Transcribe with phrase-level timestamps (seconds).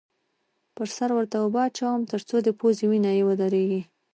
[0.75, 3.81] پر سر ورته اوبه اچوم؛ تر څو د پوزې وینه یې ودرېږې.